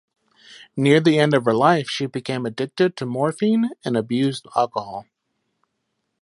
[0.75, 5.05] Near the end of her life she became addicted to morphine and abused alcohol.